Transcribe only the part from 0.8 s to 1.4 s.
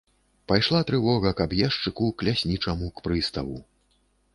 трывога